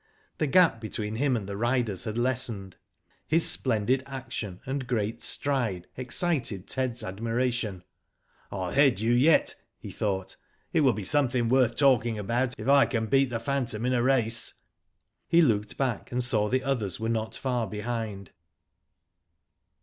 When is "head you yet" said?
8.81-9.55